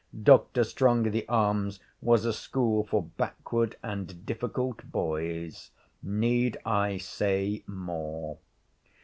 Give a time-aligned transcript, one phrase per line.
[0.23, 0.61] Dr.
[0.63, 5.69] Strongitharm's was a school 'for backward and difficult boys.'
[6.01, 8.39] Need I say more?